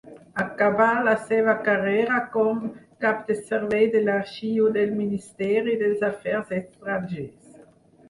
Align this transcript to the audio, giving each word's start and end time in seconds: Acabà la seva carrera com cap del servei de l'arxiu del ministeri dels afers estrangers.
Acabà 0.43 0.87
la 1.07 1.11
seva 1.25 1.55
carrera 1.67 2.17
com 2.37 2.65
cap 3.07 3.21
del 3.29 3.39
servei 3.51 3.87
de 3.99 4.03
l'arxiu 4.09 4.73
del 4.81 4.99
ministeri 5.05 5.81
dels 5.87 6.07
afers 6.13 6.61
estrangers. 6.63 7.59